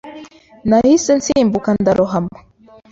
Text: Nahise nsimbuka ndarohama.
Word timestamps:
Nahise 0.69 1.11
nsimbuka 1.19 1.69
ndarohama. 1.81 2.35